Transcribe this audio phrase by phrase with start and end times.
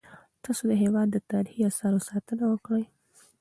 [0.43, 2.85] تاسو د هیواد د تاریخي اثارو ساتنه وکړئ.